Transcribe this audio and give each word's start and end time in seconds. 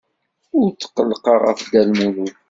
Ur 0.59 0.67
tqellqeɣ 0.71 1.37
ɣef 1.45 1.59
Dda 1.65 1.81
Lmulud. 1.87 2.33